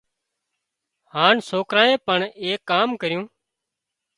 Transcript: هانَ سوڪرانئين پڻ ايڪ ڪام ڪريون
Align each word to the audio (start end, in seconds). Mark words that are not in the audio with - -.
هانَ 1.13 1.35
سوڪرانئين 1.49 1.99
پڻ 2.07 2.19
ايڪ 2.41 2.59
ڪام 2.73 2.89
ڪريون 3.01 3.25